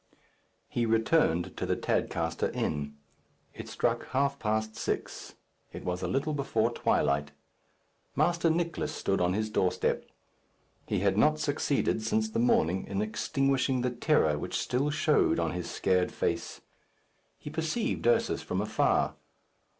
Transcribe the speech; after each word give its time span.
He 0.67 0.87
returned 0.87 1.55
to 1.57 1.65
the 1.67 1.75
Tadcaster 1.75 2.49
Inn, 2.55 2.95
It 3.53 3.69
struck 3.69 4.07
half 4.07 4.39
past 4.39 4.75
six. 4.75 5.35
It 5.71 5.85
was 5.85 6.01
a 6.01 6.07
little 6.07 6.33
before 6.33 6.71
twilight. 6.71 7.29
Master 8.15 8.49
Nicless 8.49 8.89
stood 8.89 9.21
on 9.21 9.33
his 9.33 9.51
doorstep. 9.51 10.03
He 10.87 11.01
had 11.01 11.19
not 11.19 11.37
succeeded, 11.39 12.01
since 12.01 12.31
the 12.31 12.39
morning, 12.39 12.87
in 12.87 12.99
extinguishing 12.99 13.81
the 13.81 13.91
terror 13.91 14.39
which 14.39 14.57
still 14.59 14.89
showed 14.89 15.39
on 15.39 15.51
his 15.51 15.69
scared 15.69 16.11
face. 16.11 16.61
He 17.37 17.51
perceived 17.51 18.07
Ursus 18.07 18.41
from 18.41 18.59
afar. 18.59 19.13